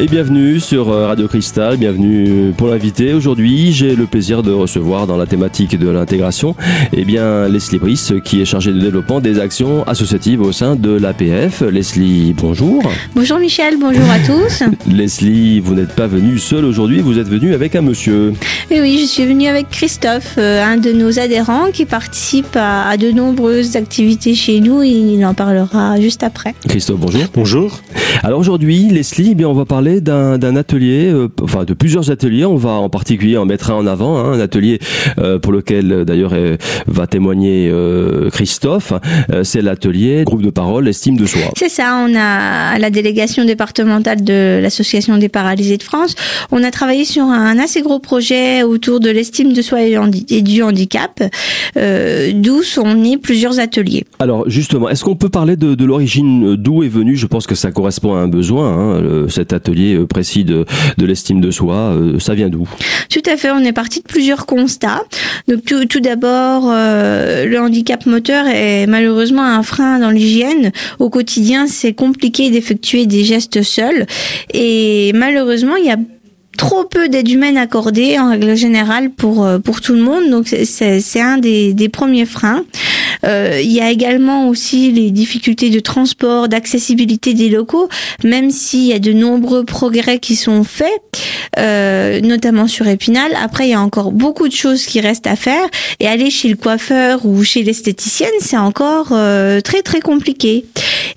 [0.00, 3.14] Et bienvenue sur euh, Radio Cristal, bienvenue pour l'invité.
[3.14, 6.54] Aujourd'hui, j'ai le plaisir de recevoir dans la thématique de l'intégration,
[6.92, 10.92] eh bien, Leslie Brice, qui est chargée de développement des actions associatives au sein de
[10.92, 11.62] l'APF.
[11.62, 12.80] Leslie, bonjour.
[13.16, 14.62] Bonjour Michel, bonjour à tous.
[14.88, 18.34] Leslie, vous n'êtes pas venue seule aujourd'hui, vous êtes venue avec un monsieur.
[18.70, 22.96] Oui, oui, je suis venue avec Christophe, euh, un de nos adhérents qui participe à,
[22.98, 24.80] de nombreuses activités chez nous.
[24.84, 26.54] Il en parlera juste après.
[26.68, 27.24] Christophe, bonjour.
[27.34, 27.80] Bonjour.
[28.22, 32.44] Alors aujourd'hui, Leslie, eh bien, on va parler d'un atelier, euh, enfin de plusieurs ateliers.
[32.44, 34.78] On va en particulier en mettre un en avant, hein, un atelier
[35.18, 36.34] euh, pour lequel euh, d'ailleurs
[36.86, 37.72] va témoigner
[38.32, 38.92] Christophe.
[39.42, 41.42] C'est l'atelier groupe de parole estime de soi.
[41.56, 42.04] C'est ça.
[42.06, 46.14] On a la délégation départementale de l'association des paralysés de France.
[46.50, 50.62] On a travaillé sur un assez gros projet autour de l'estime de soi et du
[50.62, 51.22] handicap,
[51.76, 54.04] d'où sont nés plusieurs ateliers.
[54.18, 57.54] Alors justement, est-ce qu'on peut parler de, de l'origine d'où est venu Je pense que
[57.54, 60.64] ça correspond à un besoin, hein, cet atelier euh, précis de,
[60.98, 61.74] l'estime de soi.
[61.74, 62.68] Euh, ça vient d'où?
[63.10, 63.50] Tout à fait.
[63.50, 65.02] On est parti de plusieurs constats.
[65.46, 70.72] Donc tout, d'abord, euh, le handicap moteur est malheureusement un frein dans l'hygiène.
[70.98, 74.06] Au quotidien, c'est compliqué d'effectuer des gestes seuls.
[74.52, 75.96] Et malheureusement, il y a
[76.56, 81.20] trop peu d'aide humaine accordée en règle générale pour pour tout le monde donc c'est
[81.20, 82.64] un des, des premiers freins
[83.24, 87.88] euh, il y a également aussi les difficultés de transport, d'accessibilité des locaux,
[88.24, 90.88] même s'il y a de nombreux progrès qui sont faits,
[91.58, 93.32] euh, notamment sur Épinal.
[93.42, 95.66] Après, il y a encore beaucoup de choses qui restent à faire.
[96.00, 100.64] Et aller chez le coiffeur ou chez l'esthéticienne, c'est encore euh, très très compliqué.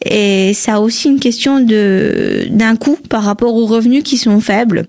[0.05, 4.39] Et ça a aussi une question de d'un coût par rapport aux revenus qui sont
[4.39, 4.87] faibles.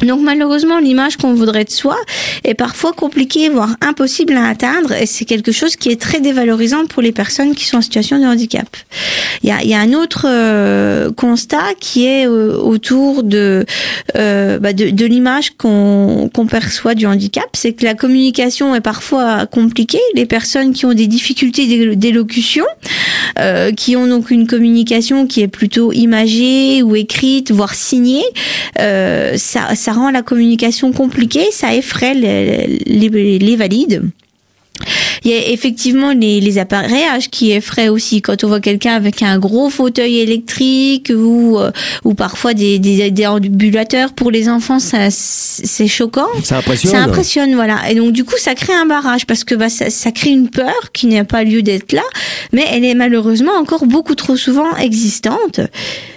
[0.00, 1.96] Donc malheureusement, l'image qu'on voudrait de soi
[2.44, 6.86] est parfois compliquée, voire impossible à atteindre, et c'est quelque chose qui est très dévalorisant
[6.86, 8.68] pour les personnes qui sont en situation de handicap.
[9.42, 13.64] Il y a, y a un autre euh, constat qui est euh, autour de,
[14.16, 19.46] euh, bah de, de l'image qu'on perçoit du handicap, c'est que la communication est parfois
[19.46, 20.00] compliquée.
[20.14, 22.64] Les personnes qui ont des difficultés d'élocution,
[23.76, 28.24] qui ont donc une communication qui est plutôt imagée ou écrite, voire signée,
[28.76, 34.02] ça, ça rend la communication compliquée, ça effraie les, valides.
[35.24, 39.22] Il y a effectivement les, les appareillages qui effraient aussi quand on voit quelqu'un avec
[39.22, 41.70] un gros fauteuil électrique ou euh,
[42.04, 47.02] ou parfois des, des, des ambulateurs pour les enfants ça c'est choquant ça impressionne ça
[47.02, 50.10] impressionne voilà et donc du coup ça crée un barrage parce que bah, ça, ça
[50.12, 52.02] crée une peur qui n'a pas lieu d'être là
[52.52, 55.60] mais elle est malheureusement encore beaucoup trop souvent existante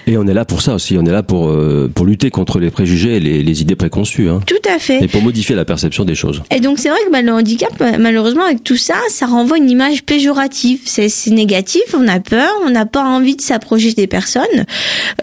[0.07, 2.59] et on est là pour ça aussi, on est là pour, euh, pour lutter contre
[2.59, 4.29] les préjugés et les, les idées préconçues.
[4.29, 4.39] Hein.
[4.45, 5.03] Tout à fait.
[5.03, 6.43] Et pour modifier la perception des choses.
[6.51, 9.69] Et donc c'est vrai que bah, le handicap, malheureusement, avec tout ça, ça renvoie une
[9.69, 10.81] image péjorative.
[10.85, 14.65] C'est négatif, on a peur, on n'a pas envie de s'approcher des personnes.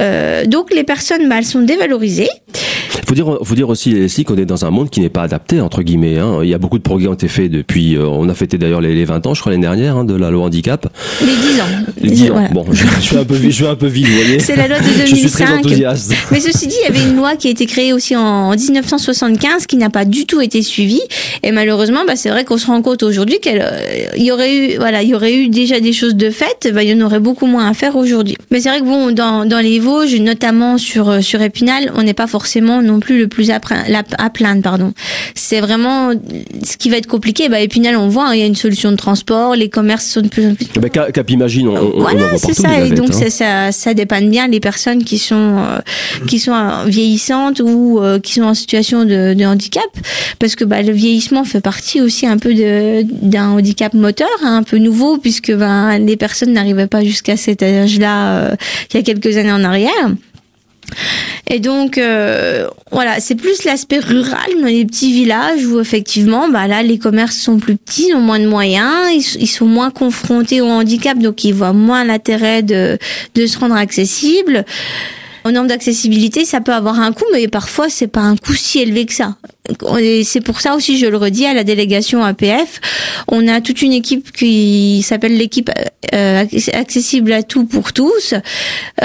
[0.00, 2.30] Euh, donc les personnes, bah, elles sont dévalorisées.
[3.08, 5.60] Faut dire, faut dire aussi, Leslie, qu'on est dans un monde qui n'est pas adapté,
[5.60, 6.18] entre guillemets.
[6.18, 6.40] Hein.
[6.42, 8.80] Il y a beaucoup de progrès ont été faits depuis, euh, on a fêté d'ailleurs
[8.80, 10.86] les, les, 20 ans, je crois, l'année dernière, hein, de la loi handicap.
[11.20, 11.64] Les 10 ans.
[12.02, 12.48] Les 10 ans.
[12.52, 14.38] Bon, je, je, suis un peu, je suis un peu vite, vous voyez.
[14.38, 15.06] C'est la loi de 2005.
[15.12, 16.12] Je suis très enthousiaste.
[16.30, 19.66] Mais ceci dit, il y avait une loi qui a été créée aussi en 1975
[19.66, 21.02] qui n'a pas du tout été suivie.
[21.42, 24.76] Et malheureusement, bah, c'est vrai qu'on se rend compte aujourd'hui qu'il euh, y aurait eu,
[24.76, 27.20] voilà, il y aurait eu déjà des choses de faites, bah, il y en aurait
[27.20, 28.36] beaucoup moins à faire aujourd'hui.
[28.50, 32.02] Mais c'est vrai que bon, dans, dans les Vosges, notamment sur, euh, sur Épinal, on
[32.02, 33.60] n'est pas forcément non plus le plus à,
[34.18, 34.92] à plaindre, pardon.
[35.34, 36.12] C'est vraiment
[36.62, 37.48] ce qui va être compliqué.
[37.48, 40.20] Bah, Épinal, on voit, hein, il y a une solution de transport, les commerces sont
[40.20, 40.66] de plus en plus.
[40.80, 42.84] Bah, Cap, imagine, on, on voilà, c'est ça.
[42.84, 43.30] Et donc hein.
[43.30, 45.78] ça, ça dépanne bien les personnes qui sont euh,
[46.26, 46.54] qui sont
[46.86, 49.90] vieillissantes ou euh, qui sont en situation de, de handicap,
[50.38, 54.62] parce que bah, le vieillissement fait partie aussi un peu d'un handicap moteur, hein, un
[54.62, 58.56] peu nouveau, puisque bah, les personnes n'arrivaient pas jusqu'à cet âge-là euh,
[58.92, 59.90] il y a quelques années en arrière.
[61.48, 66.66] Et donc euh, voilà, c'est plus l'aspect rural dans les petits villages où effectivement, bah
[66.66, 70.60] là, les commerces sont plus petits, ils ont moins de moyens, ils, sont moins confrontés
[70.60, 72.98] au handicap, donc ils voient moins l'intérêt de,
[73.34, 74.64] de se rendre accessible.
[75.44, 78.78] Au nombre d'accessibilité, ça peut avoir un coût, mais parfois c'est pas un coût si
[78.78, 79.36] élevé que ça.
[80.24, 82.80] C'est pour ça aussi, je le redis, à la délégation APF,
[83.28, 85.70] on a toute une équipe qui s'appelle l'équipe
[86.12, 88.34] euh, accessible à tout pour tous,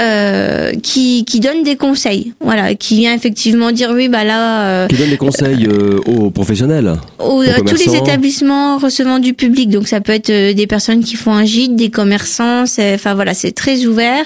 [0.00, 4.68] euh, qui, qui donne des conseils, voilà, qui vient effectivement dire oui, bah là.
[4.68, 6.94] Euh, qui donne des conseils euh, aux professionnels.
[7.20, 11.04] Aux, à tous les établissements recevant du public, donc ça peut être euh, des personnes
[11.04, 14.24] qui font un gîte, des commerçants, enfin voilà, c'est très ouvert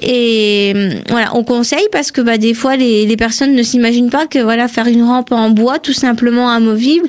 [0.00, 0.72] et
[1.08, 4.38] voilà, on conseille parce que bah des fois les, les personnes ne s'imaginent pas que
[4.38, 7.08] voilà faire une rampe en bois tout simplement amovible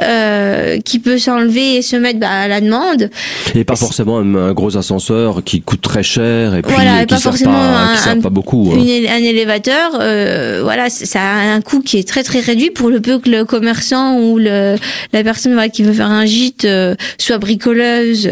[0.00, 3.10] euh, qui peut s'enlever et se mettre bah, à la demande.
[3.54, 7.20] Et pas forcément un, gros ascenseur qui coûte très cher et puis voilà, qui pas
[7.20, 8.72] forcément pas, un, qui pas beaucoup.
[8.72, 8.78] Hein.
[8.78, 13.00] un élévateur, euh, voilà, ça a un coût qui est très très réduit pour le
[13.00, 14.76] peu que le commerçant ou le,
[15.12, 18.30] la personne voilà, qui veut faire un gîte euh, soit bricoleuse.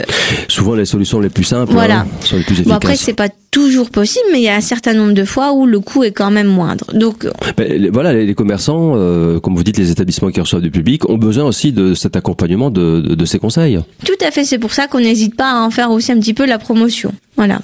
[0.49, 2.01] Souvent les solutions les plus simples voilà.
[2.01, 2.69] hein, sont les plus efficaces.
[2.69, 5.55] Bon après c'est pas toujours possible, mais il y a un certain nombre de fois
[5.55, 6.93] où le coût est quand même moindre.
[6.93, 7.27] Donc
[7.57, 11.17] ben, voilà, les, commerçants, euh, comme vous dites, les établissements qui reçoivent du public ont
[11.17, 13.81] besoin aussi de cet accompagnement, de, de, de ces conseils.
[14.05, 16.35] Tout à fait, c'est pour ça qu'on n'hésite pas à en faire aussi un petit
[16.35, 17.15] peu la promotion.
[17.37, 17.61] Voilà.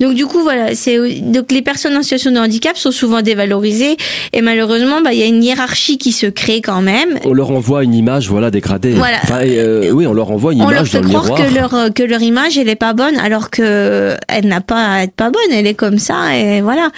[0.00, 3.96] Donc du coup voilà, c'est donc les personnes en situation de handicap sont souvent dévalorisées
[4.32, 7.18] et malheureusement bah il y a une hiérarchie qui se crée quand même.
[7.24, 8.92] On leur envoie une image voilà dégradée.
[8.92, 9.18] Voilà.
[9.30, 12.22] Euh, oui, on leur envoie une on image leur fait croire que leur que leur
[12.22, 15.66] image elle est pas bonne alors que elle n'a pas à être pas bonne, elle
[15.66, 16.90] est comme ça et voilà.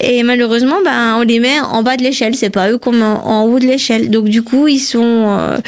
[0.00, 3.44] Et malheureusement bah on les met en bas de l'échelle, c'est pas eux comme en,
[3.44, 4.10] haut de l'échelle.
[4.10, 5.58] Donc du coup, ils sont euh,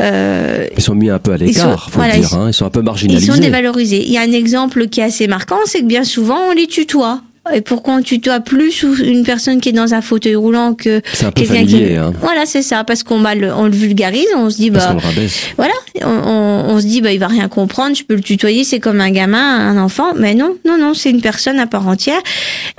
[0.00, 2.46] euh ils sont mis un peu à l'écart, faut dire, ils, hein.
[2.48, 3.26] ils sont un peu marginalisés.
[3.26, 4.02] Ils sont dévalorisés.
[4.04, 7.22] Il y a un exemple qui est assez marquant, c'est bien souvent on les tutoie.
[7.54, 11.00] Et pourquoi on tutoie plus une personne qui est dans un fauteuil roulant que
[11.34, 12.12] quelqu'un qui hein.
[12.20, 14.96] voilà c'est ça parce qu'on le, on le vulgarise on se dit parce bah
[15.56, 15.72] voilà
[16.02, 19.00] on, on, se dit bah il va rien comprendre je peux le tutoyer c'est comme
[19.00, 20.14] un gamin un enfant.
[20.16, 22.20] Mais non non non c'est une personne à part entière.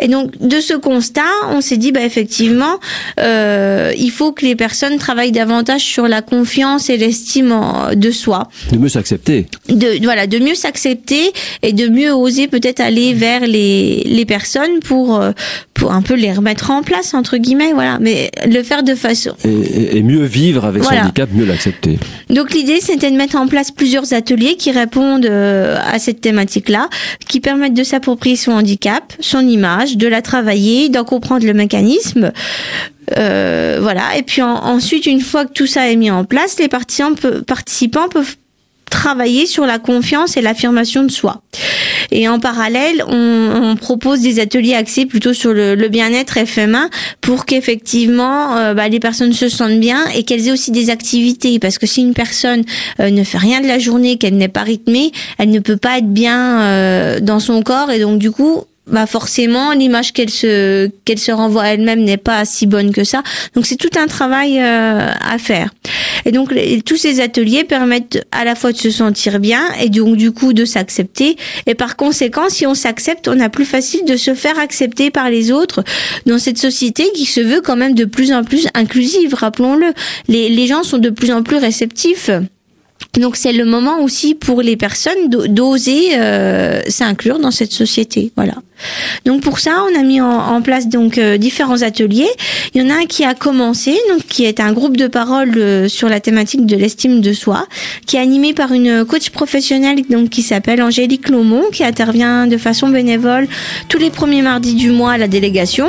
[0.02, 2.80] Et donc de ce constat on s'est dit bah effectivement
[3.20, 7.56] euh, il faut que les personnes travaillent davantage sur la confiance et l'estime
[7.96, 8.50] de soi.
[8.72, 9.48] De mieux s'accepter.
[9.70, 11.32] De voilà de mieux s'accepter
[11.62, 15.32] et de mieux oser peut-être aller vers les les personnes pour euh,
[15.74, 17.98] pour un peu les remettre en place entre guillemets voilà.
[18.00, 22.00] Mais le faire de façon et, mieux vivre avec son handicap mieux l'accepter.
[22.30, 26.70] Donc l'idée c'était de mettre en place plusieurs ateliers qui répondent euh, à cette thématique
[26.70, 26.90] là
[27.28, 32.32] qui permettent de s'approprier son handicap son image de la travailler d'en comprendre le mécanisme
[33.18, 34.18] euh, voilà.
[34.18, 37.16] Et puis ensuite une fois que tout ça est mis en place les participants,
[37.46, 38.36] participants peuvent
[38.98, 41.44] travailler sur la confiance et l'affirmation de soi.
[42.10, 46.90] Et en parallèle, on, propose des ateliers axés plutôt sur le, bien-être FMA
[47.22, 51.60] pour qu'effectivement euh, bah, les personnes se sentent bien et qu'elles aient aussi des activités.
[51.60, 52.64] Parce que si une personne
[53.00, 56.00] euh, ne fait rien de la journée, qu'elle n'est pas rythmée, elle ne peut pas
[56.00, 60.90] être bien euh, dans son corps et donc du coup bah forcément l'image qu'elle se
[61.06, 63.22] qu'elle se renvoie elle-même n'est pas si bonne que ça.
[63.54, 65.70] Donc c'est tout un travail euh, à faire.
[66.26, 66.54] Et donc
[66.86, 70.54] tous ces ateliers permettent à la fois de se sentir bien et donc du coup
[70.54, 71.38] de s'accepter.
[71.66, 75.30] Et par conséquent, si on s'accepte, on a plus facile de se faire accepter par
[75.30, 75.84] les autres
[76.26, 79.34] dans cette société qui se veut quand même de plus en plus inclusive.
[79.34, 79.94] Rappelons-le,
[80.28, 82.30] les les gens sont de plus en plus réceptifs.
[83.20, 88.32] Donc c'est le moment aussi pour les personnes d'oser euh, s'inclure dans cette société.
[88.36, 88.56] Voilà.
[89.26, 92.28] Donc pour ça, on a mis en, place donc euh, différents ateliers.
[92.74, 95.54] Il y en a un qui a commencé, donc qui est un groupe de parole
[95.58, 97.68] euh, sur la thématique de l'estime de soi,
[98.06, 102.58] qui est animé par une coach professionnelle donc qui s'appelle Angélique Lomont, qui intervient de
[102.58, 103.48] façon bénévole
[103.90, 105.88] tous les premiers mardis du mois à la délégation,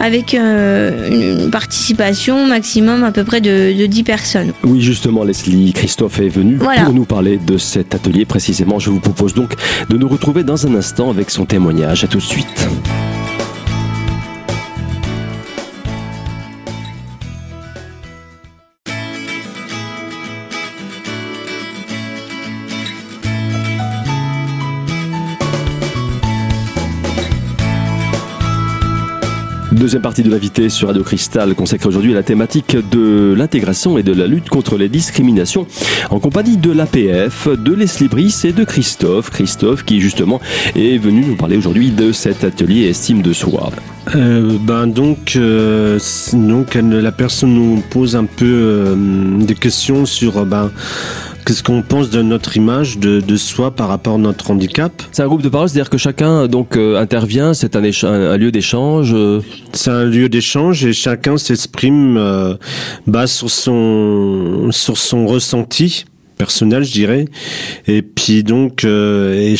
[0.00, 4.52] avec euh, une participation maximum à peu près de, de 10 personnes.
[4.64, 8.78] Oui, justement, Leslie, Christophe est venu pour nous parler de cet atelier précisément.
[8.78, 9.54] Je vous propose donc
[9.88, 12.04] de nous retrouver dans un instant avec son témoignage.
[12.04, 12.97] À tous suite.
[29.78, 31.54] Deuxième partie de l'invité sur Radio Cristal
[31.84, 35.68] aujourd'hui à la thématique de l'intégration et de la lutte contre les discriminations
[36.10, 39.30] en compagnie de l'APF, de Leslie Brice et de Christophe.
[39.30, 40.40] Christophe qui justement
[40.74, 43.70] est venu nous parler aujourd'hui de cet atelier estime de soi.
[44.16, 46.00] Euh, ben donc, euh,
[46.32, 48.96] donc la personne nous pose un peu euh,
[49.38, 50.72] des questions sur ben
[51.48, 55.22] Qu'est-ce qu'on pense de notre image de, de, soi par rapport à notre handicap C'est
[55.22, 59.14] un groupe de parole, c'est-à-dire que chacun donc euh, intervient, c'est un, un, lieu d'échange.
[59.14, 59.40] Euh.
[59.72, 62.54] C'est un lieu d'échange et chacun s'exprime euh,
[63.06, 66.04] bah, sur son sur son ressenti
[66.38, 67.24] personnel, je dirais.
[67.86, 69.54] Et puis donc, euh,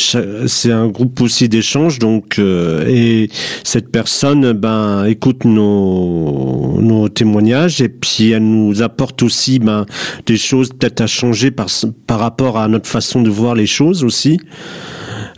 [0.46, 1.98] c'est un groupe aussi d'échange.
[1.98, 3.28] Donc, euh, et
[3.64, 9.84] cette personne, ben, écoute nos nos témoignages et puis elle nous apporte aussi, ben,
[10.26, 11.66] des choses peut-être à changer par
[12.06, 14.38] par rapport à notre façon de voir les choses aussi.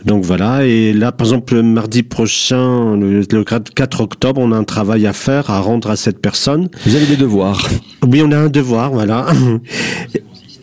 [0.05, 4.57] Donc voilà, et là, par exemple, le mardi prochain, le, le 4 octobre, on a
[4.57, 6.69] un travail à faire, à rendre à cette personne.
[6.85, 7.61] Vous avez des devoirs.
[8.07, 9.27] Oui, on a un devoir, voilà.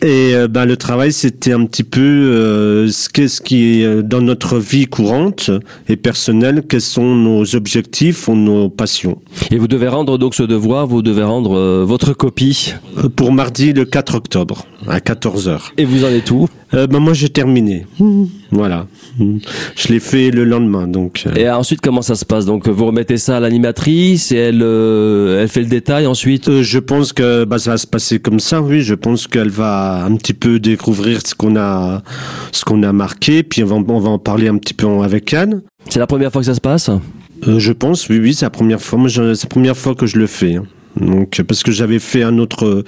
[0.01, 4.21] Et euh, ben, le travail, c'était un petit peu euh, ce qu'est-ce qui est dans
[4.21, 5.51] notre vie courante
[5.89, 9.19] et personnelle, quels sont nos objectifs ou nos passions.
[9.51, 12.73] Et vous devez rendre donc ce devoir, vous devez rendre euh, votre copie.
[13.15, 15.71] Pour mardi le 4 octobre à 14h.
[15.77, 16.47] Et vous en êtes où?
[16.73, 17.85] Euh, ben, Moi, j'ai terminé.
[18.51, 18.87] Voilà.
[19.75, 20.87] Je l'ai fait le lendemain.
[20.87, 21.35] Donc, euh.
[21.35, 22.45] Et ensuite, comment ça se passe?
[22.45, 26.49] Donc, vous remettez ça à l'animatrice et elle, euh, elle fait le détail ensuite?
[26.49, 28.81] Euh, je pense que bah, ça va se passer comme ça, oui.
[28.81, 32.01] Je pense qu'elle va un petit peu découvrir ce qu'on a,
[32.51, 35.31] ce qu'on a marqué, puis on va, on va en parler un petit peu avec
[35.33, 35.61] Anne.
[35.89, 36.89] C'est la première fois que ça se passe?
[37.47, 38.99] Euh, je pense, oui, oui, c'est la première fois.
[38.99, 40.57] Moi, c'est la première fois que je le fais.
[40.99, 42.83] Donc, parce que j'avais fait un autre,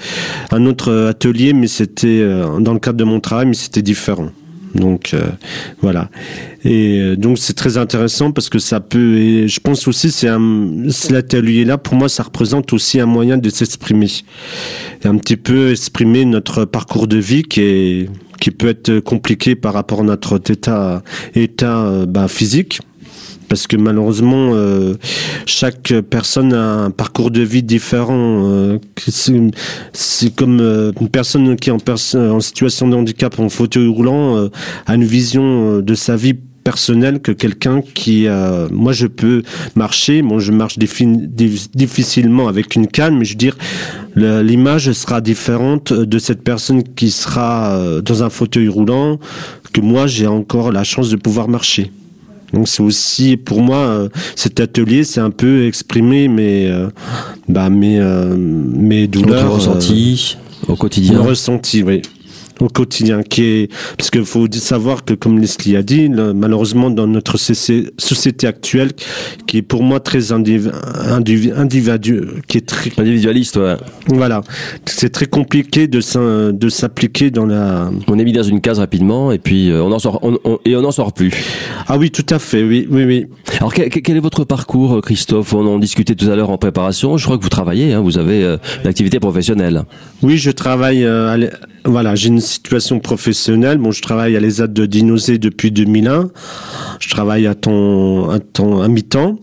[0.52, 4.30] un autre atelier, mais c'était euh, dans le cadre de mon travail, mais c'était différent.
[4.76, 5.30] Donc euh,
[5.82, 6.10] voilà.
[6.64, 9.18] Et euh, donc c'est très intéressant parce que ça peut.
[9.18, 13.06] Et je pense aussi c'est un cet atelier là pour moi ça représente aussi un
[13.06, 14.08] moyen de s'exprimer,
[15.04, 19.74] un petit peu exprimer notre parcours de vie qui est qui peut être compliqué par
[19.74, 21.04] rapport à notre état
[21.36, 22.80] état euh, bah, physique
[23.52, 24.94] parce que malheureusement euh,
[25.46, 28.46] chaque personne a un parcours de vie différent.
[28.46, 28.78] euh,
[29.94, 33.88] c'est, comme euh, une personne qui est en, pers- en situation de handicap en fauteuil
[33.90, 34.48] roulant euh,
[34.86, 39.42] a une vision euh, de sa vie personnelle que quelqu'un qui euh, moi je peux
[39.76, 43.58] marcher bon je marche difficilement avec une canne mais je veux dire
[44.16, 49.20] l'image sera différente de cette personne qui sera euh, dans un fauteuil roulant
[49.74, 51.92] que moi j'ai encore la chance de pouvoir marcher
[52.54, 56.90] donc c'est aussi pour moi euh, cet atelier, c'est un peu exprimer mes euh,
[57.48, 61.18] bah mes euh, mes douleurs, Votre ressenti au quotidien.
[61.20, 62.02] mon ressenti, oui,
[62.62, 66.90] au quotidien, qui est parce qu'il faut savoir que comme Leslie a dit, le- malheureusement
[66.90, 68.92] dans notre société actuelle,
[69.48, 70.72] qui est pour moi très indiv-
[71.10, 73.76] indiv- individu, qui est très Individualiste, ouais.
[74.08, 74.42] voilà,
[74.86, 76.00] c'est très compliqué de
[76.52, 79.92] de s'appliquer dans la On est mis dans une case rapidement et puis euh, on
[79.92, 81.32] en sort on- on- et on n'en sort plus.
[81.88, 83.26] ah oui tout à fait, oui oui oui.
[83.60, 85.54] Alors quel, quel est votre parcours, euh, Christophe?
[85.54, 87.18] On en discutait tout à l'heure en préparation.
[87.18, 89.84] Je crois que vous travaillez, hein, vous avez euh, une activité professionnelle.
[90.22, 91.04] Oui, je travaille.
[91.06, 91.50] euh,
[91.86, 93.78] voilà, j'ai une situation professionnelle.
[93.80, 96.30] Bon, je travaille à l'ESAD de Dinosé depuis 2001.
[97.00, 99.40] Je travaille à temps, à temps, à mi-temps.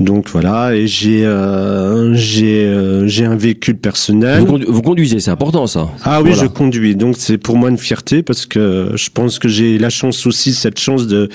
[0.00, 4.40] Donc voilà, et j'ai, euh, j'ai, euh, j'ai un véhicule personnel.
[4.40, 5.88] Vous, condu- vous conduisez, c'est important ça.
[6.02, 6.44] Ah oui, Voilà.
[6.44, 6.96] je conduis.
[6.96, 10.54] Donc c'est pour moi une fierté parce que je pense que j'ai la chance aussi,
[10.54, 11.28] cette chance de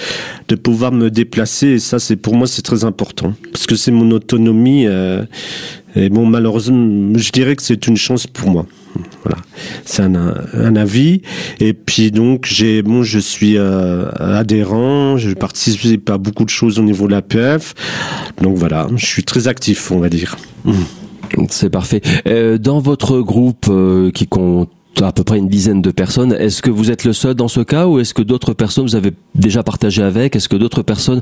[0.47, 1.67] de pouvoir me déplacer.
[1.67, 4.85] Et ça, c'est pour moi, c'est très important parce que c'est mon autonomie.
[4.87, 5.23] euh,
[5.95, 8.65] et bon, malheureusement, je dirais que c'est une chance pour moi.
[9.23, 9.37] Voilà,
[9.85, 11.21] c'est un, un avis.
[11.59, 15.17] Et puis donc j'ai bon, je suis euh, adhérent.
[15.17, 17.73] Je participe à beaucoup de choses au niveau de l'APF.
[18.41, 20.37] Donc voilà, je suis très actif, on va dire.
[21.49, 22.01] C'est parfait.
[22.27, 24.69] Euh, dans votre groupe euh, qui compte
[25.01, 27.61] à peu près une dizaine de personnes, est-ce que vous êtes le seul dans ce
[27.61, 30.35] cas ou est-ce que d'autres personnes vous avez déjà partagé avec?
[30.35, 31.21] Est-ce que d'autres personnes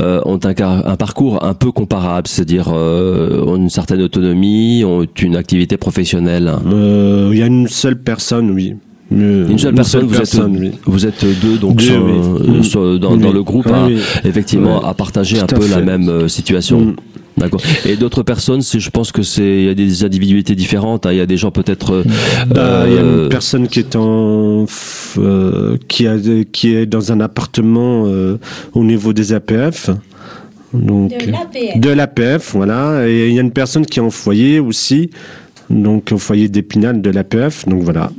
[0.00, 4.84] euh, ont un, car- un parcours un peu comparable, c'est-à-dire euh, ont une certaine autonomie,
[4.84, 6.50] ont une activité professionnelle?
[6.72, 8.74] Euh, Il y a une seule personne, oui.
[9.12, 10.70] Euh, Une seule personne, vous, personne, êtes, oui.
[10.86, 12.12] vous êtes deux donc Deux, sur- oui.
[12.12, 12.62] euh, Mm.
[12.62, 13.18] sur- dans, Oui.
[13.18, 13.98] dans le groupe, à- oui.
[14.24, 16.94] effectivement, à partager un Tout peu la même euh, situation.
[17.36, 17.60] D'accord.
[17.86, 21.06] Et d'autres personnes, c'est, je pense que c'est, il y a des individualités différentes.
[21.06, 21.12] hein.
[21.12, 21.92] Il y a des gens peut-être.
[21.94, 22.04] euh,
[22.48, 24.66] Bah, il y a euh, une personne qui est en,
[25.18, 26.16] euh, qui a,
[26.52, 28.38] qui est dans un appartement euh,
[28.74, 29.90] au niveau des APF.
[30.74, 31.80] Donc, De l'APF.
[31.80, 33.08] de l'APF, voilà.
[33.08, 35.10] Et il y a une personne qui est en foyer aussi.
[35.70, 37.66] Donc, au foyer d'Épinal de l'APF.
[37.66, 38.10] Donc, voilà.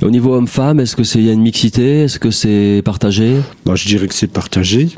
[0.00, 2.02] Au niveau homme-femme, est-ce que c'est, il y a une mixité?
[2.02, 3.34] Est-ce que c'est partagé?
[3.66, 4.88] Bon, je dirais que c'est partagé.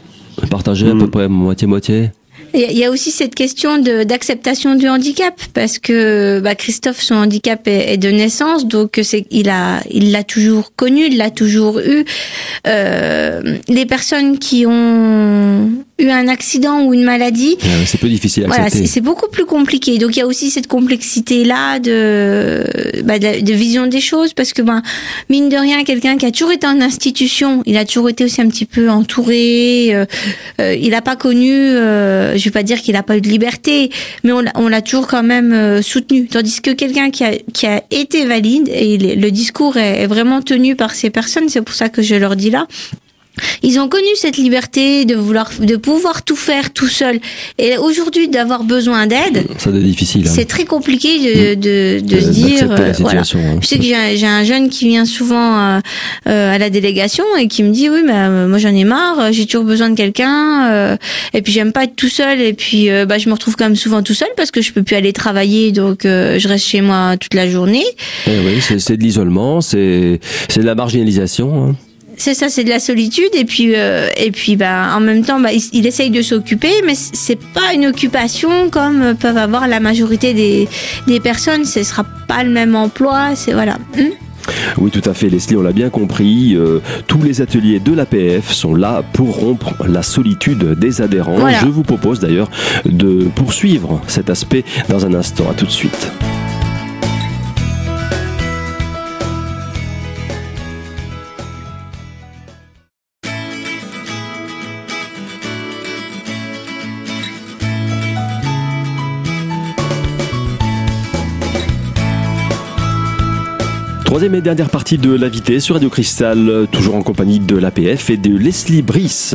[0.51, 2.11] Partagé à peu près moitié-moitié
[2.55, 7.67] Il y a- aussi cette question d'acceptation du handicap parce que bah, Christophe son handicap
[7.67, 11.81] est, est de naissance donc c'est il a il l'a toujours connu il l'a toujours
[11.81, 12.05] eu.
[12.67, 18.45] Euh, les personnes qui ont eu un accident ou une maladie Euh, C'est peu difficile
[18.45, 18.87] à voilà, accepter.
[18.89, 19.99] c'est beaucoup plus compliqué.
[19.99, 22.65] Donc il y a aussi cette complexité là de,
[23.05, 24.83] bah, de, de vision des choses parce que ben
[25.31, 28.41] mine de rien, quelqu'un qui a toujours été en institution, il a toujours été aussi
[28.41, 29.91] un petit peu entouré.
[29.95, 30.05] euh,
[30.61, 33.29] euh, il n'a pas connu, euh, je vais pas dire qu'il n'a pas eu de
[33.29, 33.91] liberté,
[34.25, 36.27] mais on l'a- toujours quand même euh, soutenu.
[36.27, 40.43] Tandis que quelqu'un qui a qui a été valide et le discours est, est vraiment
[40.43, 42.67] tenu par ces personnes, c'est pour ça que je leur dis là
[43.63, 47.19] Ils ont connu cette liberté de vouloir, de pouvoir tout faire tout seul.
[47.59, 50.23] Et aujourd'hui, d'avoir besoin d'aide, Ça devient difficile.
[50.27, 50.33] hein.
[50.33, 52.71] c'est très compliqué de, de, de se dire.
[52.71, 53.23] euh, voilà.
[53.23, 53.59] hein.
[53.61, 55.81] Je sais que j'ai un- jeune qui vient souvent euh,
[56.29, 59.19] euh, à la délégation et qui me dit oui, mais euh, moi j'en ai marre,
[59.21, 60.97] euh, j'ai toujours besoin de quelqu'un, euh,
[61.33, 63.65] et puis j'aime pas être tout seul, et puis euh, bah, je me retrouve quand
[63.65, 66.67] même souvent tout seul parce que je peux plus aller travailler, donc euh, je reste
[66.67, 67.85] chez moi toute la journée.
[68.27, 71.69] Eh oui, c'est c'est de l'isolement, c'est c'est de la marginalisation.
[71.71, 71.77] hein.
[72.17, 75.41] C'est ça, c'est de la solitude et puis euh, et puis bah en même temps
[75.41, 79.67] bah, il, il essaye de s'occuper mais c'est pas une occupation comme euh, peuvent avoir
[79.69, 80.69] la majorité des
[81.07, 83.79] des personnes, ce sera pas le même emploi, c'est voilà.
[83.97, 84.11] Hmm
[84.79, 86.55] Oui, tout à fait, Leslie, on l'a bien compris.
[86.55, 91.37] euh, tous les ateliers de l'APF sont là pour rompre la solitude des adhérents.
[91.39, 91.61] Voilà.
[91.61, 92.51] Je vous propose d'ailleurs
[92.85, 95.49] de poursuivre cet aspect dans un instant.
[95.51, 96.11] À tout de suite.
[114.15, 118.17] Troisième et dernière partie de l'invité sur Radio Cristal, toujours en compagnie de l'APF et
[118.17, 119.35] de Leslie Brice.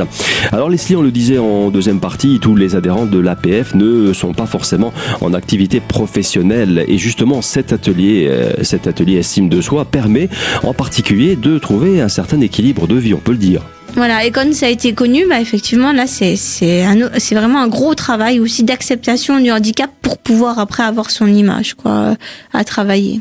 [0.53, 4.31] Alors Leslie, on le disait en deuxième partie, tous les adhérents de l'APF ne sont
[4.31, 6.85] pas forcément en activité professionnelle.
[6.87, 10.29] Et justement, cet atelier, euh, cet atelier estime de soi permet
[10.63, 13.61] en particulier de trouver un certain équilibre de vie, on peut le dire.
[13.95, 17.95] Voilà, et quand ça a été connu, bah effectivement là c'est c'est vraiment un gros
[17.95, 22.15] travail aussi d'acceptation du handicap pour pouvoir après avoir son image quoi
[22.53, 23.19] à travailler.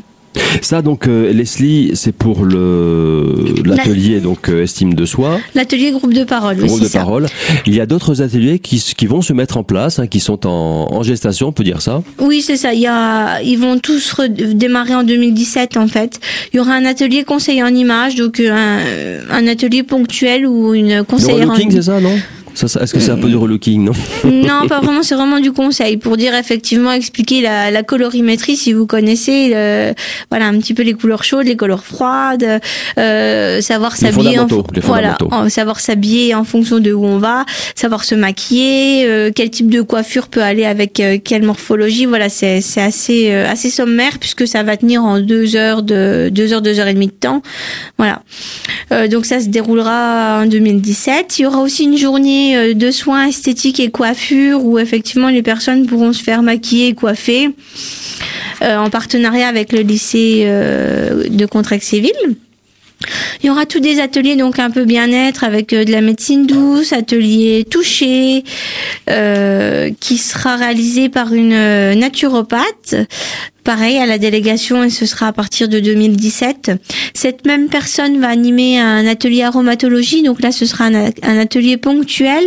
[0.61, 3.33] Ça donc, euh, Leslie, c'est pour le
[3.65, 5.39] l'atelier donc euh, estime de soi.
[5.55, 6.99] L'atelier groupe de parole, Groupe de ça.
[6.99, 7.27] parole.
[7.65, 10.45] Il y a d'autres ateliers qui, qui vont se mettre en place, hein, qui sont
[10.47, 12.01] en, en gestation, on peut dire ça.
[12.19, 12.73] Oui, c'est ça.
[12.73, 16.19] Il y a, ils vont tous redémarrer en 2017 en fait.
[16.53, 20.73] Il y aura un atelier conseiller en images, donc euh, un, un atelier ponctuel ou
[20.73, 22.15] une Le conseillère en relooking, c'est ça, non?
[22.59, 23.91] Ça, ça- Est-ce que c'est un peu du relooking, non
[24.25, 25.03] Non, pas vraiment.
[25.03, 29.93] C'est vraiment du conseil pour dire effectivement expliquer la, la colorimétrie si vous connaissez, euh,
[30.29, 32.59] voilà un petit peu les couleurs chaudes, les couleurs froides,
[32.97, 34.47] euh, savoir s'habiller, en,
[34.83, 39.49] voilà, en- savoir s'habiller en fonction de où on va, savoir se maquiller, euh, quel
[39.49, 42.05] type de coiffure peut aller avec quelle morphologie.
[42.05, 46.61] Voilà, c'est assez assez sommaire puisque ça va tenir en deux heures de deux heures
[46.61, 47.41] deux heures et demie de temps.
[47.97, 48.21] Voilà.
[49.09, 51.39] Donc ça se déroulera en 2017.
[51.39, 55.41] Il y aura aussi une journée euh, de soins esthétiques et coiffure où effectivement les
[55.41, 57.49] personnes pourront se faire maquiller et coiffer
[58.61, 62.35] euh, en partenariat avec le lycée euh, de Contrexéville.
[63.41, 66.91] Il y aura tous des ateliers donc un peu bien-être avec de la médecine douce,
[66.91, 68.43] atelier touché,
[70.01, 72.95] qui sera réalisé par une naturopathe.
[73.69, 76.71] Pareil à la délégation et ce sera à partir de 2017.
[77.13, 82.43] Cette même personne va animer un atelier aromatologie, donc là ce sera un, atelier ponctuel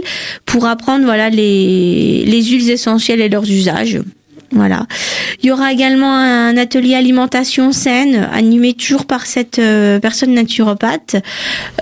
[0.47, 4.01] pour apprendre voilà les, les huiles essentielles et leurs usages.
[4.51, 4.87] Voilà.
[5.43, 11.17] Il y aura également un atelier alimentation saine animé toujours par cette euh, personne naturopathe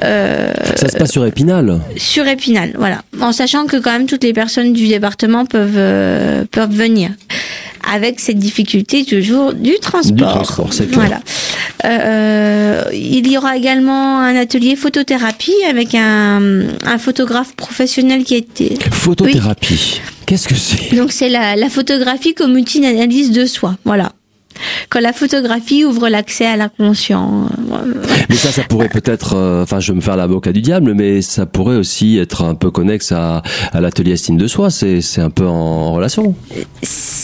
[0.04, 1.80] euh, Ça se passe sur Épinal.
[1.96, 2.72] sur Épinal.
[2.76, 3.02] Voilà.
[3.20, 7.10] En sachant que quand même toutes les personnes du département peuvent euh, peuvent venir
[7.88, 10.14] avec cette difficulté toujours du transport.
[10.14, 10.90] Du transport, c'est.
[10.92, 11.20] Voilà.
[11.84, 18.38] Euh, il y aura également un atelier photothérapie avec un, un photographe professionnel qui a
[18.38, 20.00] été Photothérapie.
[20.26, 20.94] Qu'est-ce que c'est?
[20.94, 23.76] Donc c'est la, la photographie comme outil d'analyse de soi.
[23.84, 24.12] Voilà.
[24.88, 27.46] Quand la photographie ouvre l'accès à l'inconscient.
[27.72, 30.94] Euh, Mais ça, ça pourrait peut-être, euh, enfin, je vais me faire l'avocat du diable,
[30.94, 33.42] mais ça pourrait aussi être un peu connexe à,
[33.72, 34.70] à l'atelier estime de soi.
[34.70, 36.34] C'est, c'est un peu en relation.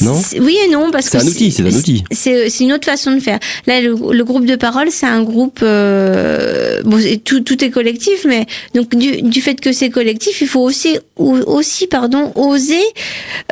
[0.02, 0.14] Non?
[0.14, 2.04] C'est- Oui et non parce C'est que un outil, c'est un outil.
[2.10, 3.38] C'est c'est une autre façon de faire.
[3.66, 5.60] Là, le, le groupe de parole, c'est un groupe.
[5.62, 10.40] Euh, bon, c'est- tout tout est collectif, mais donc du, du fait que c'est collectif,
[10.40, 12.82] il faut aussi aussi pardon oser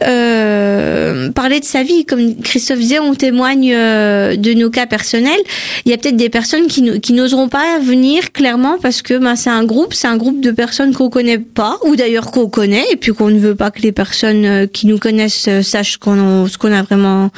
[0.02, 2.04] euh, parler de sa vie.
[2.04, 5.40] Comme Christophe disait, on témoigne euh, de nos cas personnels.
[5.84, 9.36] Il y a peut-être des personnes qui qui n'oseront pas venir clairement parce que ben,
[9.36, 12.84] c'est un groupe, c'est un groupe de personnes qu'on connaît pas ou d'ailleurs qu'on connaît
[12.92, 15.98] et puis qu'on ne veut pas que les personnes euh, qui nous connaissent euh, sachent
[15.98, 17.30] qu'on ce qu'on a vraiment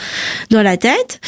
[0.51, 1.21] dans la tête.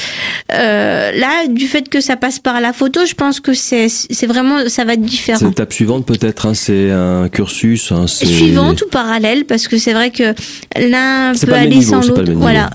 [0.52, 4.26] Euh, là, du fait que ça passe par la photo, je pense que c'est c'est
[4.26, 5.48] vraiment ça va être C'est différent.
[5.48, 6.46] l'étape suivante peut-être.
[6.46, 7.92] Hein, c'est un cursus.
[7.92, 8.26] Hein, c'est...
[8.26, 10.34] Suivante ou parallèle parce que c'est vrai que
[10.78, 12.32] l'un C'est peut pas aller niveau, sans c'est l'autre.
[12.32, 12.70] Voilà.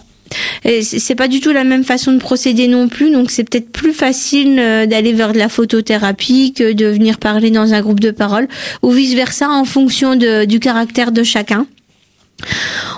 [0.82, 3.94] C'est pas du tout la même façon de procéder non plus, donc c'est peut-être plus
[3.94, 8.12] facile euh, d'aller vers de la photothérapie que de venir parler dans un groupe de
[8.12, 8.48] parole,
[8.82, 11.66] ou vice versa en fonction de, du caractère de chacun.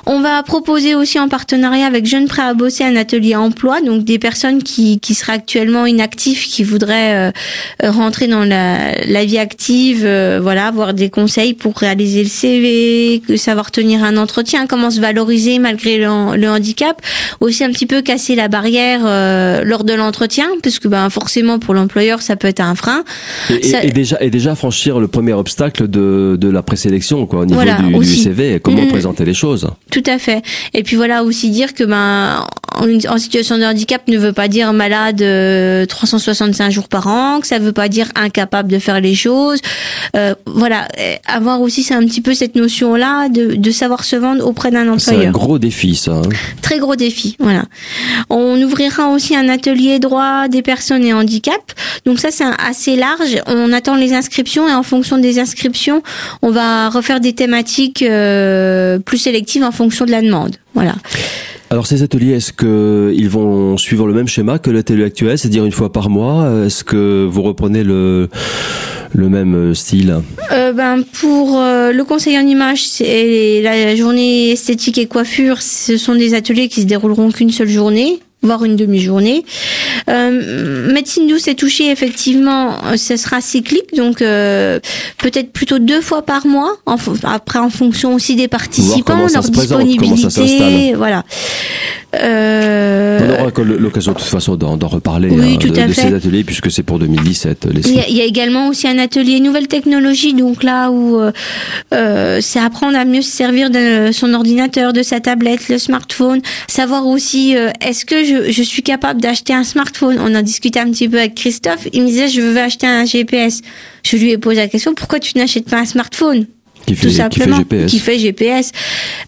[0.08, 4.04] On va proposer aussi en partenariat avec Jeunes Prêts à Bosser un atelier emploi, donc
[4.04, 7.32] des personnes qui, qui seraient actuellement inactives, qui voudraient
[7.84, 12.30] euh, rentrer dans la, la vie active, euh, voilà, avoir des conseils pour réaliser le
[12.30, 17.02] CV, savoir tenir un entretien, comment se valoriser malgré le, le handicap,
[17.40, 21.60] aussi un petit peu casser la barrière euh, lors de l'entretien, parce que ben forcément
[21.60, 23.04] pour l'employeur ça peut être un frein.
[23.50, 27.40] Et, Ça- et déjà, et déjà franchir le premier obstacle de, de la présélection, quoi,
[27.42, 28.06] au niveau Voilà, du, du.
[28.06, 29.68] CV, comment présenter les choses.
[29.92, 30.42] Tout à fait.
[30.74, 32.46] Et puis voilà aussi dire que ben
[32.76, 37.40] en, en situation de handicap ne veut pas dire malade euh, 365 jours par an,
[37.40, 39.60] que ça veut pas dire incapable de faire les choses.
[40.16, 44.04] Euh, voilà, Et avoir aussi c'est un petit peu cette notion là de, de savoir
[44.04, 45.32] se vendre auprès d'un C'est un employeur.
[45.34, 46.12] gros défi, ça.
[46.14, 46.22] hein.
[46.62, 47.64] Très gros défi, voilà.
[48.30, 51.62] On ouvrira aussi un atelier droit des personnes et handicap.
[52.06, 53.42] Donc ça, c'est assez large.
[53.48, 56.02] On attend les inscriptions et en fonction des inscriptions,
[56.42, 60.56] on va refaire des thématiques euh, plus sélectives en fonction de la demande.
[60.74, 60.96] Voilà.
[61.72, 65.66] Alors ces ateliers, est-ce que ils vont suivre le même schéma que l'atelier actuel, c'est-à-dire
[65.66, 68.30] une fois par mois Est-ce que vous reprenez le
[69.14, 70.22] le même style?
[70.52, 75.98] Euh, ben pour euh, le conseil en image c'est la journée esthétique et coiffure, ce
[75.98, 79.46] sont des ateliers qui se dérouleront qu'une seule journée voire une demi-journée.
[80.10, 84.80] Euh, médecine douce et touchée, effectivement, ce sera cyclique, donc euh,
[85.18, 86.78] peut-être plutôt deux fois par mois.
[86.86, 91.24] En, après, en fonction aussi des participants, leur présente, disponibilité, voilà.
[92.16, 92.85] Euh,
[93.26, 96.02] On aura l'occasion de toute façon d'en reparler Oui, hein, tout de, à de fait.
[96.10, 97.66] ces ateliers puisque c'est pour 2017.
[97.72, 100.92] Les Il y, a, il y a également aussi un atelier nouvelle technologie, donc là
[100.92, 101.32] où euh,
[101.94, 106.42] euh, c'est apprendre à mieux se servir de son ordinateur, de sa tablette, le smartphone,
[106.68, 110.18] savoir aussi euh, est-ce que je, je suis capable d'acheter un smartphone?
[110.20, 113.06] On en discutait un petit peu avec Christophe, il me disait je veux acheter un
[113.06, 113.62] GPS.
[114.04, 116.46] Je lui ai posé la question pourquoi tu n'achètes pas un smartphone?
[116.86, 117.92] Qui fait, tout qui fait simplement, GPS.
[117.92, 118.72] qui fait GPS.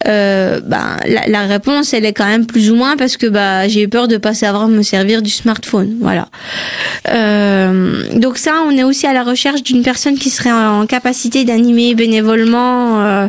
[0.08, 3.68] Euh, ben, la, la réponse, elle est quand même plus ou moins parce que bah,
[3.68, 5.96] j'ai eu peur de pas savoir me servir du smartphone.
[6.02, 6.28] Voilà.
[7.10, 11.46] Euh, donc ça, on est aussi à la recherche d'une personne qui serait en capacité
[11.46, 13.28] d'animer bénévolement euh,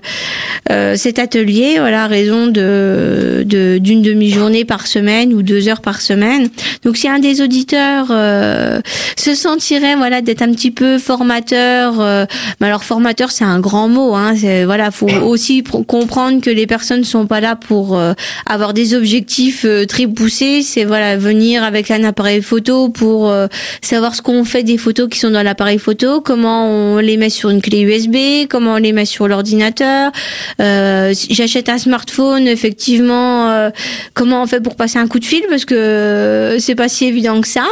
[0.70, 1.76] euh, cet atelier.
[1.78, 6.48] Voilà, à raison de de- d'une demi-journée par semaine ou deux heures par semaine.
[6.84, 8.80] Donc si un des auditeurs euh,
[9.16, 12.24] se sentirait voilà d'être un petit peu formateur, euh,
[12.60, 14.14] mais alors formateur c'est un grand mot.
[14.14, 18.12] Hein, c'est- voilà, faut aussi pr- comprendre que les personnes sont pas là pour euh,
[18.46, 20.62] avoir des objectifs euh, très poussés.
[20.62, 23.46] C'est voilà venir avec un appareil photo pour euh,
[23.82, 27.30] savoir ce qu'on fait des photos qui sont dans l'appareil photo, comment on les met
[27.30, 30.12] sur une clé USB, comment on les met sur l'ordinateur.
[30.58, 33.70] J'achète un smartphone, effectivement,
[34.14, 37.40] comment on fait pour passer un coup de fil parce que c'est pas si évident
[37.40, 37.66] que ça.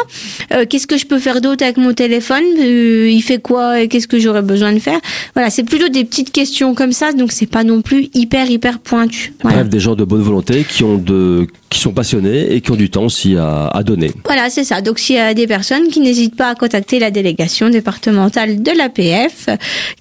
[0.69, 2.43] Qu'est-ce que je peux faire d'autre avec mon téléphone?
[2.59, 5.01] Il fait quoi et qu'est-ce que j'aurais besoin de faire?
[5.35, 8.79] Voilà, c'est plutôt des petites questions comme ça, donc c'est pas non plus hyper hyper
[8.79, 9.33] pointu.
[9.43, 9.59] Voilà.
[9.59, 12.77] Bref, des gens de bonne volonté qui ont de, qui sont passionnés et qui ont
[12.77, 14.11] du temps aussi à, à donner.
[14.25, 14.83] Voilà, c'est ça.
[14.83, 18.71] Donc, s'il y a des personnes qui n'hésitent pas à contacter la délégation départementale de
[18.77, 19.49] l'APF,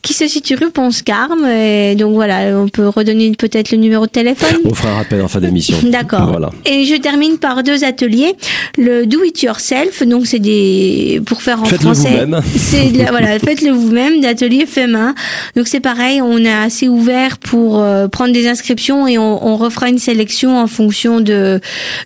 [0.02, 1.46] qui se situe rue Ponce-Carme.
[1.48, 4.58] Et donc, voilà, on peut redonner peut-être le numéro de téléphone.
[4.66, 5.78] On fera un rappel en fin d'émission.
[5.84, 6.28] D'accord.
[6.32, 6.50] Voilà.
[6.66, 8.34] Et je termine par deux ateliers.
[8.78, 12.10] Le do it yourself, donc c'est des pour faire en Faites-le français.
[12.26, 12.42] vous-même.
[12.58, 15.14] C'est voilà, faites-le vous-même, d'ateliers fait main.
[15.56, 19.56] Donc c'est pareil, on est assez ouvert pour euh, prendre des inscriptions et on, on
[19.58, 21.60] refera une sélection en fonction de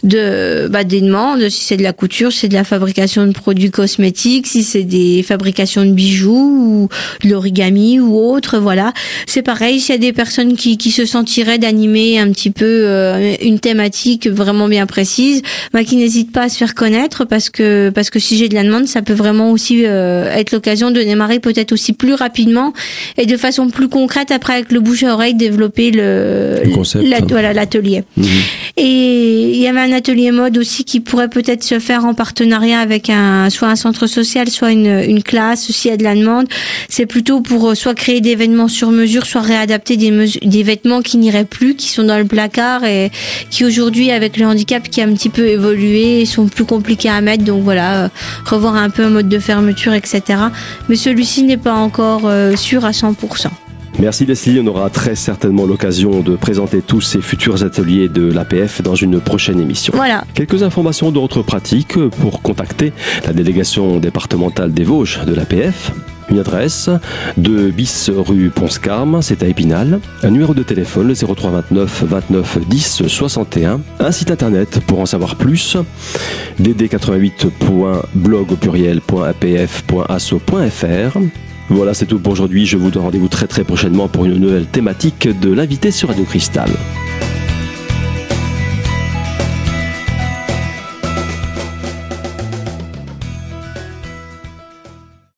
[0.04, 1.50] de bah, des demandes.
[1.50, 4.84] Si c'est de la couture, si c'est de la fabrication de produits cosmétiques, si c'est
[4.84, 6.90] des fabrications de bijoux ou
[7.24, 8.94] de l'origami ou autre, voilà.
[9.26, 12.66] C'est pareil, s'il y a des personnes qui, qui se sentiraient d'animer un petit peu
[12.66, 15.42] euh, une thématique vraiment bien précise,
[15.74, 18.56] bah, qui n'hésitent pas à se faire connaître parce que parce que si j'ai de
[18.56, 22.74] la demande, ça peut vraiment aussi euh, être l'occasion de démarrer peut-être aussi plus rapidement
[23.18, 27.06] et de façon plus concrète après avec le bouche à oreille développer le, Le concept.
[27.08, 28.04] la- voilà l'atelier.
[28.18, 28.26] Mhm.
[28.78, 32.80] Et il y avait un atelier mode aussi qui pourrait peut-être se faire en partenariat
[32.80, 36.16] avec un soit un centre social, soit une, une classe, s'il y a de la
[36.16, 36.48] demande.
[36.88, 41.18] C'est plutôt pour euh, soit créer des événements sur mesure, soit réadapter des vêtements qui
[41.18, 43.12] n'iraient plus, qui sont dans le placard et
[43.50, 47.20] qui aujourd'hui, avec le handicap qui a un petit peu évolué, sont plus compliqués à
[47.22, 47.44] mettre.
[47.44, 48.10] Donc voilà, euh,
[48.46, 50.22] revoir un peu un mode de fermeture, etc.
[50.88, 53.48] Mais celui-ci n'est pas encore euh, sûr à 100%.
[54.00, 58.82] Merci Leslie, on aura très certainement l'occasion de présenter tous ces futurs ateliers de l'APF
[58.82, 59.92] dans une prochaine émission.
[59.94, 60.24] Voilà.
[60.34, 62.94] Quelques informations d'ordre pratique pour contacter
[63.26, 65.92] la délégation départementale des Vosges de l'APF.
[66.30, 66.90] Une adresse,
[67.36, 70.00] 2 bis rue Ponce-Carme, c'est à Épinal.
[70.24, 73.82] Un numéro de téléphone, le 03 29 29 10 61.
[74.00, 75.76] Un site internet pour en savoir plus,
[76.62, 81.18] dd88.blog au pluriel.apf.asso.fr.
[81.70, 82.66] Voilà, c'est tout pour aujourd'hui.
[82.66, 86.26] Je vous donne rendez-vous très très prochainement pour une nouvelle thématique de l'invité sur Radio
[86.26, 86.70] Cristal.